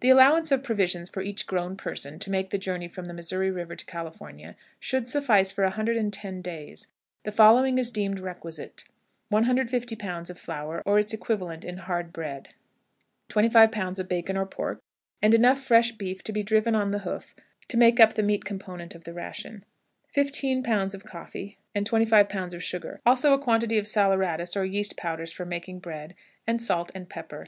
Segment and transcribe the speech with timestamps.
[0.00, 3.48] The allowance of provisions for each grown person, to make the journey from the Missouri
[3.48, 6.88] River to California, should suffice for 110 days.
[7.22, 8.94] The following is deemed requisite, viz.:
[9.28, 10.30] 150 lbs.
[10.30, 12.48] of flour, or its equivalent in hard bread;
[13.28, 14.00] 25 lbs.
[14.00, 14.80] of bacon or pork,
[15.22, 17.32] and enough fresh beef to be driven on the hoof
[17.68, 19.64] to make up the meat component of the ration;
[20.08, 20.92] 15 lbs.
[20.92, 22.52] of coffee, and 25 lbs.
[22.52, 26.16] of sugar; also a quantity of saleratus or yeast powders for making bread,
[26.48, 27.46] and salt and pepper.